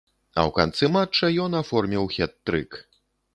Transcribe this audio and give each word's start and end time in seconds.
А 0.37 0.41
ў 0.43 0.51
канцы 0.59 0.89
матча 0.95 1.29
ён 1.43 1.59
аформіў 1.61 2.09
хет-трык. 2.17 2.81